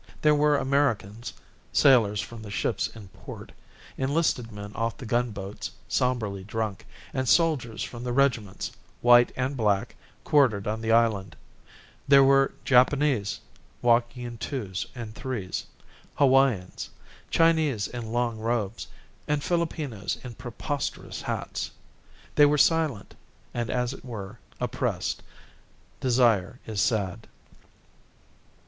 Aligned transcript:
There 0.23 0.33
were 0.33 0.57
Americans, 0.57 1.31
sailors 1.71 2.19
from 2.21 2.41
the 2.41 2.49
ships 2.49 2.87
in 2.87 3.09
port, 3.09 3.51
enlisted 3.99 4.51
men 4.51 4.73
off 4.73 4.97
the 4.97 5.05
gunboats, 5.05 5.69
sombrely 5.87 6.43
drunk, 6.43 6.87
and 7.13 7.29
soldiers 7.29 7.83
from 7.83 8.03
the 8.03 8.11
regiments, 8.11 8.71
white 9.01 9.31
and 9.35 9.55
black, 9.55 9.93
quartered 10.23 10.65
on 10.65 10.81
the 10.81 10.91
island; 10.91 11.35
there 12.07 12.23
were 12.23 12.51
Japanese, 12.65 13.39
walking 13.83 14.23
in 14.23 14.39
twos 14.39 14.87
and 14.95 15.13
threes; 15.13 15.67
Hawaiians, 16.15 16.89
Chinese 17.29 17.87
in 17.87 18.11
long 18.11 18.39
robes, 18.39 18.87
and 19.27 19.43
Filipinos 19.43 20.17
in 20.23 20.33
preposterous 20.33 21.21
hats. 21.21 21.69
They 22.33 22.47
were 22.47 22.57
silent 22.57 23.13
and 23.53 23.69
as 23.69 23.93
it 23.93 24.03
were 24.03 24.39
oppressed. 24.59 25.21
Desire 25.99 26.59
is 26.65 26.81
sad. 26.81 27.27